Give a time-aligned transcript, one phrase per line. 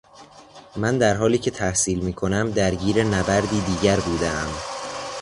[0.75, 4.53] من در حالی که تحصیل میکنم درگیر نبردی دیگر بودهام